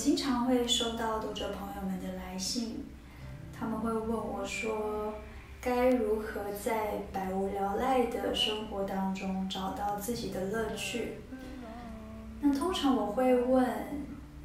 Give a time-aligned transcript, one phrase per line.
[0.00, 2.86] 经常会收到读者朋友们的来信，
[3.52, 5.12] 他们会问我说，
[5.60, 11.18] 该如何在百无聊赖的生活当中找到自己的乐趣？
[12.40, 13.68] 那通常我会问，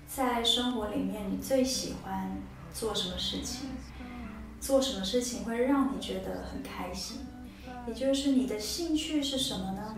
[0.05, 2.35] 在生活里面你最喜欢
[2.73, 3.69] 做什么事情？
[4.59, 7.19] 做什么事情会让你觉得很开心？
[7.87, 9.95] 也就是你的兴趣是什么呢？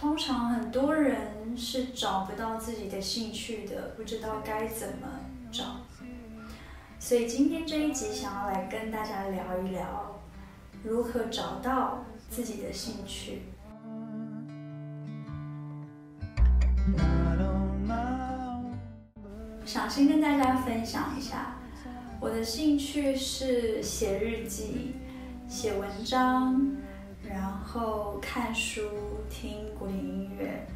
[0.00, 5.08] 通常很多人是找不到自己的兴趣的，不知道该怎么
[5.50, 5.64] 找。
[7.00, 10.20] 所以今天这一集想要来跟大家聊一聊，
[10.84, 13.42] 如何找到自己的兴趣。
[19.64, 21.56] 想先跟大家分享一下，
[22.20, 24.94] 我的兴趣是写日记、
[25.48, 26.70] 写文章，
[27.38, 28.82] 然后看书、
[29.30, 30.66] 听古典音乐，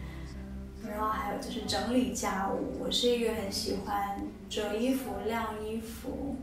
[0.88, 2.78] 然后还有就是整理家务。
[2.78, 6.36] 我是一个很喜欢折衣服、晾衣服，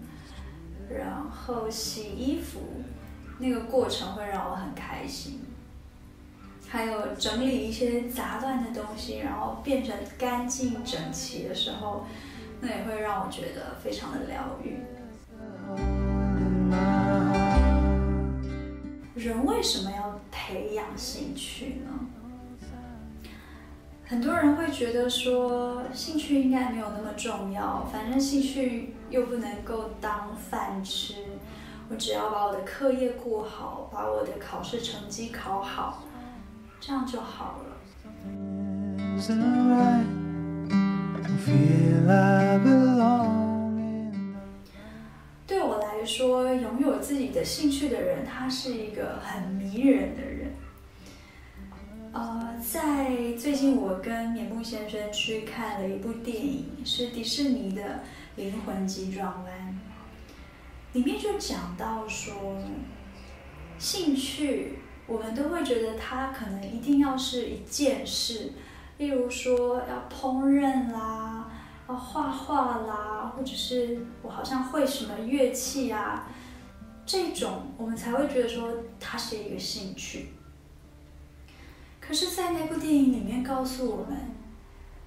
[0.89, 2.59] 然后洗衣服，
[3.38, 5.39] 那个过程会让我很开心。
[6.67, 12.06] 还有整理一些杂乱的东西，然后变成干净整齐的时候，
[12.59, 14.80] 那也会让我觉得非常的疗愈。
[19.20, 21.92] 人为什么要培养兴趣呢？
[24.08, 31.16] 很多人会觉得说，兴趣应该没有那么重要，反正兴趣又不能够当饭吃，
[31.89, 36.06] 我只要把我的课业顾好，把我的考试成绩考好。
[36.80, 37.76] 这样就好了。
[46.10, 50.52] 说，拥有自己的兴趣的人，他是一个很迷人的人。
[52.12, 57.83] 呃，在最近，我跟绵木先生去看了一部电影，是迪士尼的
[58.36, 59.45] 《灵魂急转弯》，
[60.94, 62.33] 里面就讲到说，
[63.78, 64.80] 兴趣。
[65.06, 68.54] 我们都会觉得它可能一定要是一件事，
[68.98, 71.50] 例如说要烹饪啦，
[71.95, 76.27] 画画啦，或者是我好像会什么乐器啊，
[77.05, 80.30] 这种我们才会觉得说它是一个兴趣。
[82.00, 84.17] 可是，在那部电影里面告诉我们，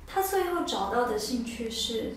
[0.06, 2.14] 他最后找到的兴趣是，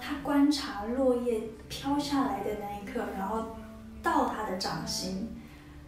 [0.00, 3.56] 他观察落叶飘下来的那一刻，然后
[4.02, 5.30] 到他的掌心。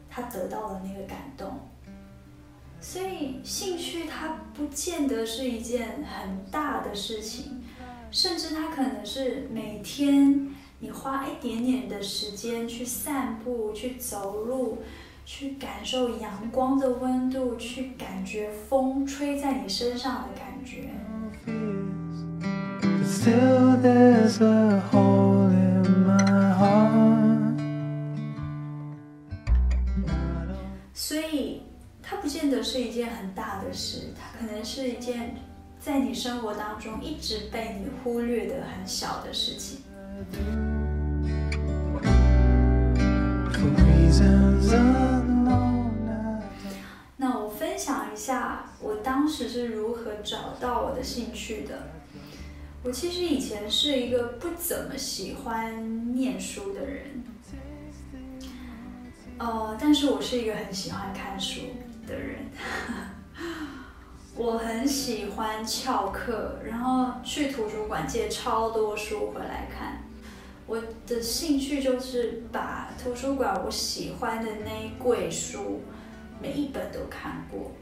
[0.08, 1.60] 他得到了那个感动，
[2.80, 7.62] 所以兴趣它不见得是一件很大的事情，
[8.10, 14.78] 甚至它可能是每天你花一点点的时间去散步、去走路、
[15.24, 20.90] 去感受阳光的温度、去感觉风吹在你身上的感觉。
[30.94, 31.62] 所以，
[32.02, 35.34] 它不见得是一件很大的事，它可能是一件
[35.86, 39.84] 在你生活当中一直被你忽略的很小的事情。
[47.16, 51.78] 那我分享一下我当时是如何找到我的兴趣的。
[52.82, 57.22] 我其实以前是一个不怎么喜欢念书的人。
[59.38, 61.60] 呃，但是我是一个很喜欢看书
[62.08, 62.46] 的人，
[64.38, 70.02] 我很喜欢翘课，然后去图书馆借超多书回来看。
[70.66, 75.80] 我的兴趣就是把图书馆我喜欢的那一柜书，
[76.42, 77.72] 每一本都看过。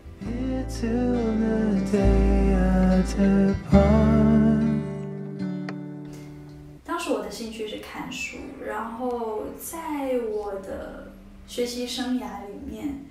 [6.85, 11.13] 当时我的兴趣是看书，然后在我的。
[11.47, 13.05] 学习生涯里面，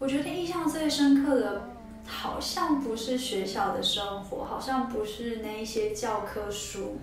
[0.00, 1.70] 我觉得印象最深刻的，
[2.06, 6.98] 好像不是学校的生活，好像不是那一些教科书。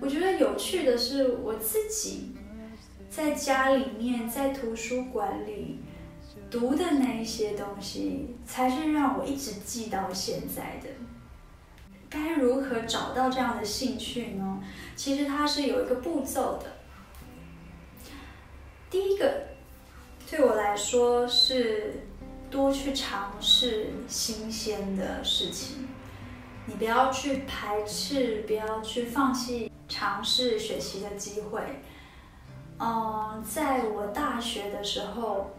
[0.00, 2.34] 我觉得有趣的是，我自己
[3.08, 5.80] 在家里面，在图书馆里
[6.50, 10.88] 读的那一些东西，才是让我一直记到现在的。
[12.08, 14.62] 该如何找到这样的兴趣呢？
[14.94, 16.66] 其实它是有一个步骤的。
[18.88, 19.48] 第一个，
[20.30, 22.06] 对我来说是
[22.56, 25.86] 多去尝试新鲜的事情。
[26.64, 31.60] 你不要去排斥，不要去放弃尝试学习的机会。
[32.78, 35.50] 嗯，在我大学的时候，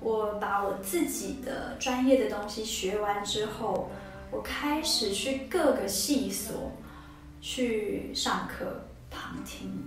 [0.00, 3.90] 我把我自己的专业的东西学完之后，
[4.30, 6.72] 我开始去各个系所，
[7.42, 9.84] 去上课旁听。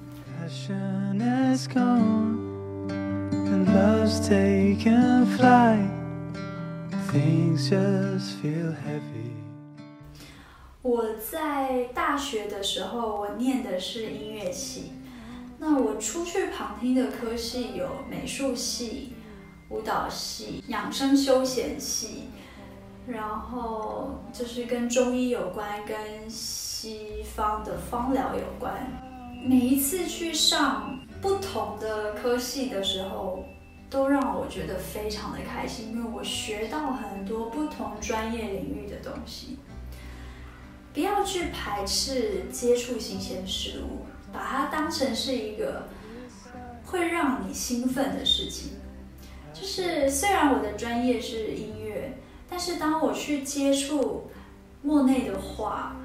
[7.12, 9.32] Feel happy
[10.82, 14.94] 我在大学的时候，我念的是音乐系。
[15.60, 19.14] 那我出去旁听的科系有美术系、
[19.70, 22.30] 舞蹈系、养生休闲系，
[23.06, 28.74] 然后就是跟中医有关，跟西方的芳疗有关。
[29.46, 33.44] 每一次去上不同的科系的时候，
[33.92, 39.60] 都让我觉得非常的开心，因为我学到很多不同专业领域的东西。
[40.94, 45.90] 不要去排斥接触新鲜事物，把它当成是一个
[46.86, 48.72] 会让你兴奋的事情。
[49.54, 52.18] 就是虽然我的专业是音乐，
[52.50, 54.32] 但是当我去接触
[54.82, 55.98] 莫内的画，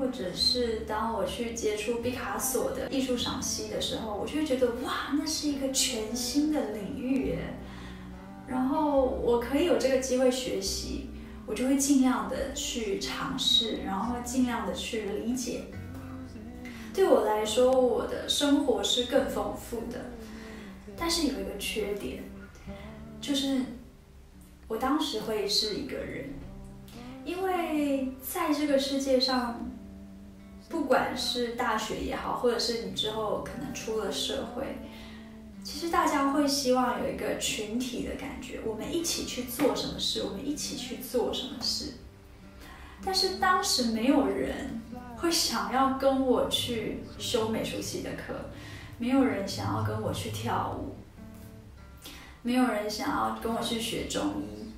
[0.00, 7.38] 或者是当我去接触毕卡索的艺术赏析的时候，我就会觉得哇，那是一个全新的领域耶。
[8.48, 11.10] 然后我可以有这个机会学习。
[11.46, 15.62] 我就会尽量的去尝试，然后尽量的去理解。
[16.94, 20.12] 对我来说，我的生活是更丰富的，
[20.96, 22.22] 但是有一个缺点，
[23.20, 23.62] 就是
[24.68, 26.28] 我当时会是一个人，
[27.24, 29.69] 因为在这个世界上，
[30.70, 34.78] 不管是大学也好，或者是你之后可能出了社会。
[35.62, 41.94] 其实大家会希望有一个群体的感觉，我们一起去做什么事，我们一起去做什么事。
[43.04, 44.80] 但是当时没有人
[45.16, 48.34] 会想要跟我去修美术系的课，
[48.96, 50.94] 没有人想要跟我去跳舞，
[52.42, 54.72] 没有人想要跟我去学中医。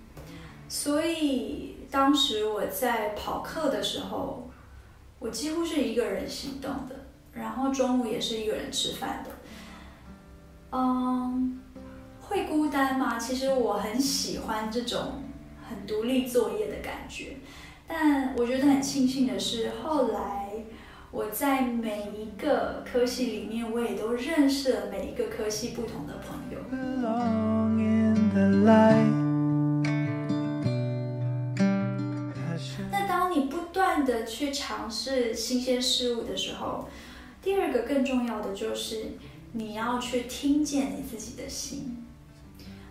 [0.69, 4.51] 所以当时我在跑课的时候，
[5.23, 6.97] 我几乎是一个人行动的，
[7.33, 9.31] 然后中午也是一个人吃饭的。
[10.73, 11.61] 嗯，
[12.21, 13.17] 会孤单吗？
[13.17, 15.23] 其实我很喜欢这种
[15.69, 17.37] 很独立作业的感觉，
[17.87, 20.51] 但我觉得很庆幸的是，后来
[21.13, 26.59] 我在每一个科系里面，我也都认识了每一个科系不同的朋友。
[33.93, 36.89] 断的去尝试新鲜事物的时候，
[37.43, 39.13] 第二个更重要的就是。
[39.55, 42.03] 你要去听见你自己的心，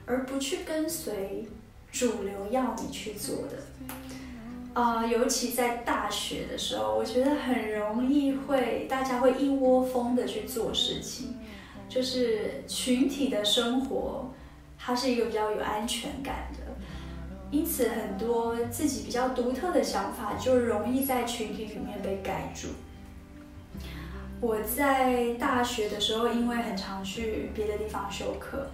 [0.05, 1.47] 而不去跟随
[1.91, 3.57] 主流要你去做的。
[4.79, 11.33] 啊、尤其在大学的时候，我觉得很容易会大家会一窝蜂的去做事情，
[11.89, 14.31] 就是群体的生活，
[14.77, 16.70] 它是一个比较有安全感的，
[17.51, 22.69] 因此很多自己比较独特的想法就容易在群体里面被盖住。
[24.39, 28.67] 我在大学的时候，因为很常去别的地方修课，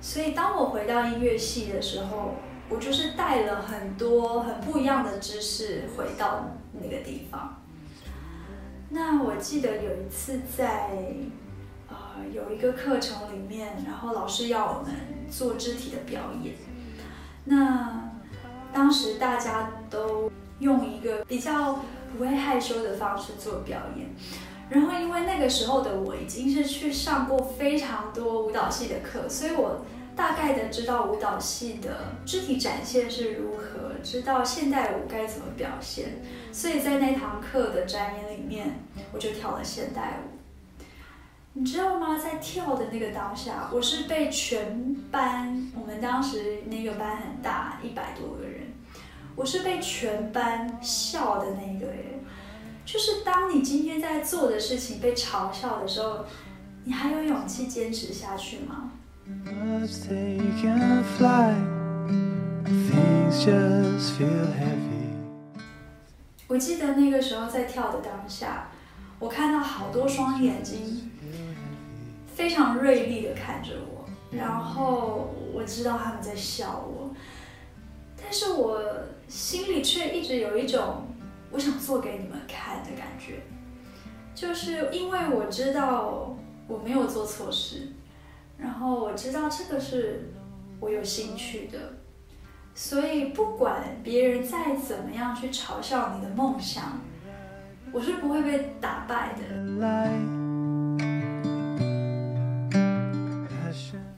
[0.00, 2.34] 所以当我回到音乐系的时候，
[2.68, 7.62] 我就是带了很多很不一样的知识回到那个地方。
[8.90, 10.90] 那我记得有一次在
[11.88, 11.96] 呃
[12.34, 14.92] 有一个课程里面，然后老师要我们
[15.30, 16.54] 做肢体的表演，
[17.44, 18.10] 那
[18.72, 21.80] 当时大家都用一个比较
[22.12, 24.08] 不会害羞的方式做表演。
[24.68, 36.22] 然后，因为那个时候的我已经是去上过非常多舞蹈系的课，所以我大概的知道舞蹈系的肢体展现是如何，知道现代舞该怎么表现。
[36.52, 38.78] 所以在那堂课的展演里面，
[39.12, 40.38] 我就跳了现代舞。
[41.54, 42.16] 你知道吗？
[42.16, 45.69] 在跳的那个当下，我是被全班，
[46.00, 48.72] 当时那个班很大，一百多个人，
[49.36, 52.18] 我是被全班笑的那个耶。
[52.84, 56.24] 就是当你今天在做的事情被嘲笑的时候，
[56.84, 58.90] 你还有勇气坚持下去吗？
[66.48, 68.68] 我记得那个时候在跳的当下，
[69.20, 71.12] 我看到好多双眼睛
[72.34, 73.99] 非常锐利的看着我，
[74.30, 77.10] 然后我知道他们在笑我，
[78.16, 78.80] 但是我
[79.28, 81.06] 心里却一直有一种。
[81.52, 83.40] 我想做给你们看的感觉，
[84.36, 86.36] 就是因为我知道
[86.68, 87.88] 我没有做错事，
[88.56, 90.30] 然后我知道这个是
[90.78, 91.76] 我有兴趣的，
[92.72, 97.00] 所以不管别人再怎么样去嘲笑你的梦想，
[97.92, 100.39] 我是不会被打败的。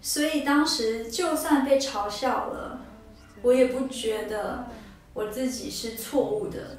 [0.02, 2.80] 所以当时就算被嘲笑了，
[3.40, 4.66] 我也不觉得
[5.14, 6.76] 我自己是错误的。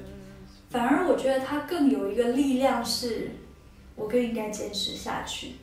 [0.69, 3.31] 反而我觉得它更有一个力量，是
[3.95, 5.53] 我更应该坚持下去。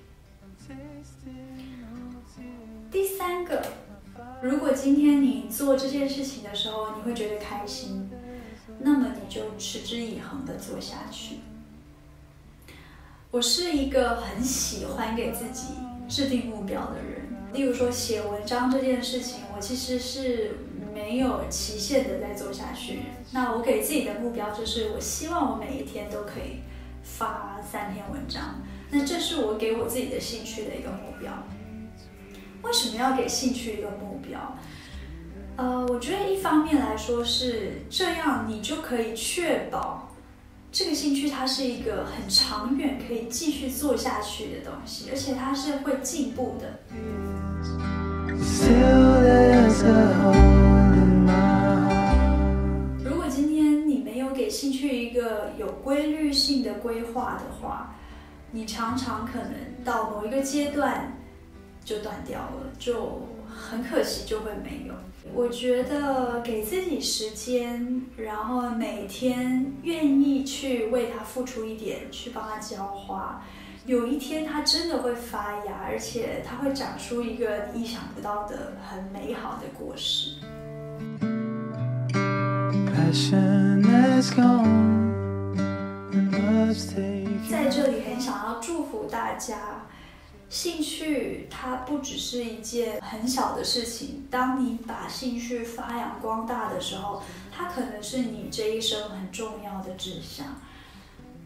[2.91, 3.63] 第三个，
[4.41, 8.09] 如果今天你做这件事情的时候，你会觉得开心，
[8.79, 11.41] 那么你就持之以恒的做下去。
[13.31, 15.75] 我是一个很喜欢给自己
[16.09, 17.10] 制定目标的人，
[17.53, 20.59] 例如说写文章这件事情，我其实是
[20.95, 23.01] 没有期限的在做下去。
[23.33, 26.63] 那我给自己的目标就是，我希望我每一天都可以
[27.03, 28.63] 发三篇文章。
[28.91, 31.33] 那这是我给我自己的兴趣的一个目标。
[32.63, 34.57] 为什么要给兴趣一个目标？
[35.57, 40.10] 呃，我觉得一方面来说是这样，你就可以确保。
[40.73, 46.79] 这个兴趣它是一个很长远可以继续做下去的东西，而且它是会进步的。
[53.05, 57.97] 如果今天你没有给兴趣一个有规律性的规划的话，
[58.53, 59.53] 你常常可能
[59.85, 61.13] 到某一个阶段
[61.85, 64.95] 就断掉了，就很可惜，就会没有。
[65.33, 73.43] 我觉得给自己时间，然后每天愿意去为它付出一点，去帮它浇花，
[73.87, 80.37] 有一天它真的会发芽，而且它会长出一个你意想不到的很美好的果实。
[87.49, 89.57] 在这里很想要祝福大家。
[90.51, 100.61] 兴趣它不只是一件很小的事情，当你把兴趣发扬光大的时候，它可能是你这一生很重要的志向。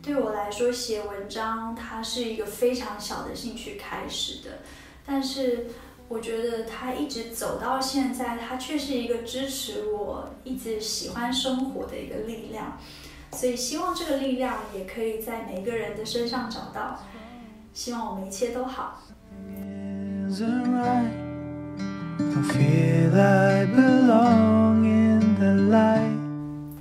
[0.01, 4.61] 对我来说，写文章它是一个非常小的兴趣开始的，
[5.05, 5.67] 但是
[6.09, 12.79] 我觉得它一直走到现在，它却是一个支持我一直喜欢生活的一个力量。
[13.33, 16.99] 所以希望这个力量也可以在每个人的身上找到。
[17.75, 19.03] 希望我们一切都好。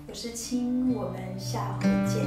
[0.07, 2.21] 我是青，我们下回见。